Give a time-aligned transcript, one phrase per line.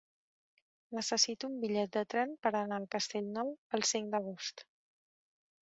[0.97, 4.69] Necessito un bitllet de tren per anar a Castellnou el cinc d'agost.